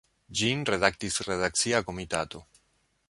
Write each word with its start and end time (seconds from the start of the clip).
Ĝin 0.39 0.63
redaktis 0.69 1.21
redakcia 1.27 1.83
komitato. 1.91 2.43